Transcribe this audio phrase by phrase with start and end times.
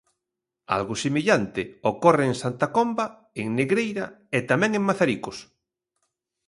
[0.75, 3.05] Algo semellante ocorre en Santa Comba,
[3.41, 4.05] en Negreira
[4.37, 5.37] e tamén en Mazaricos.